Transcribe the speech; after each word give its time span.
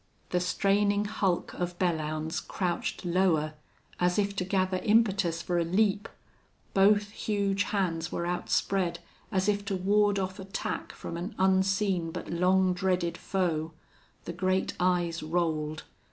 The 0.31 0.39
straining 0.39 1.05
hulk 1.05 1.53
of 1.53 1.77
Belllounds 1.77 2.39
crouched 2.47 3.05
lower, 3.05 3.53
as 3.99 4.17
if 4.17 4.35
to 4.37 4.43
gather 4.43 4.77
impetus 4.79 5.43
for 5.43 5.59
a 5.59 5.63
leap. 5.63 6.09
Both 6.73 7.11
huge 7.11 7.65
hands 7.65 8.11
were 8.11 8.25
outspread 8.25 8.97
as 9.31 9.47
if 9.47 9.63
to 9.65 9.75
ward 9.75 10.17
off 10.17 10.39
attack 10.39 10.91
from 10.91 11.17
an 11.17 11.35
unseen 11.37 12.09
but 12.09 12.31
long 12.31 12.73
dreaded 12.73 13.15
foe. 13.15 13.73
The 14.25 14.33
great 14.33 14.73
eyes 14.79 15.21
rolled. 15.21 15.83